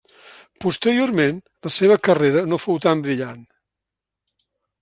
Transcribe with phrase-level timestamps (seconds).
[0.63, 3.47] Posteriorment la seva carrera no fou tan brillant.